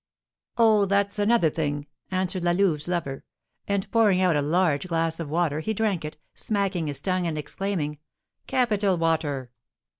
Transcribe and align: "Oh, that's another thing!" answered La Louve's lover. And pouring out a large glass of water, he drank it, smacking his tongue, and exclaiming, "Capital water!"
"Oh, 0.57 0.85
that's 0.85 1.19
another 1.19 1.51
thing!" 1.51 1.85
answered 2.09 2.43
La 2.43 2.53
Louve's 2.53 2.87
lover. 2.87 3.23
And 3.67 3.91
pouring 3.91 4.19
out 4.19 4.35
a 4.35 4.41
large 4.41 4.87
glass 4.87 5.19
of 5.19 5.29
water, 5.29 5.59
he 5.59 5.75
drank 5.75 6.03
it, 6.03 6.17
smacking 6.33 6.87
his 6.87 6.99
tongue, 6.99 7.27
and 7.27 7.37
exclaiming, 7.37 7.99
"Capital 8.47 8.97
water!" 8.97 9.51